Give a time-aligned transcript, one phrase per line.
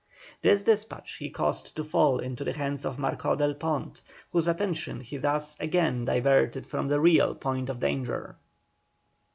[0.41, 4.97] This despatch he caused to fall into the hands of Marcó del Pont, whose attention
[5.11, 8.35] was thus again diverted from the real point of danger.